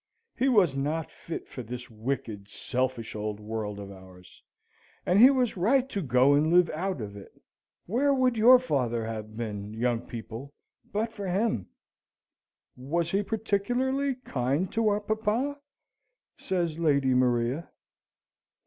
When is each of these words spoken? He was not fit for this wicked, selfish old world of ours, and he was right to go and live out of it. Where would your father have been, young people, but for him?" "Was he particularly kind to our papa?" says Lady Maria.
He 0.35 0.49
was 0.49 0.75
not 0.75 1.11
fit 1.11 1.47
for 1.47 1.61
this 1.61 1.87
wicked, 1.91 2.49
selfish 2.49 3.13
old 3.13 3.39
world 3.39 3.77
of 3.77 3.91
ours, 3.91 4.41
and 5.05 5.19
he 5.19 5.29
was 5.29 5.55
right 5.55 5.87
to 5.89 6.01
go 6.01 6.33
and 6.33 6.51
live 6.51 6.71
out 6.71 7.01
of 7.01 7.15
it. 7.15 7.39
Where 7.85 8.11
would 8.11 8.35
your 8.35 8.57
father 8.57 9.05
have 9.05 9.37
been, 9.37 9.75
young 9.75 10.01
people, 10.07 10.55
but 10.91 11.13
for 11.13 11.27
him?" 11.27 11.67
"Was 12.75 13.11
he 13.11 13.21
particularly 13.21 14.15
kind 14.25 14.73
to 14.73 14.87
our 14.87 15.01
papa?" 15.01 15.59
says 16.35 16.79
Lady 16.79 17.13
Maria. 17.13 17.69